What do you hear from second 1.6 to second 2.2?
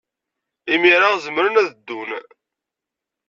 ad ddun.